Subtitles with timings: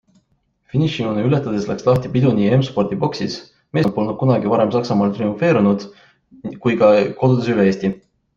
[0.75, 5.87] Finišijoone ületades läks lahti pidu nii M-Sporti boksis -meeskond polnud kunagi varem Saksamaal triumfeerinud-
[6.65, 6.91] kui ka
[7.23, 7.95] kodudes üle Eesti.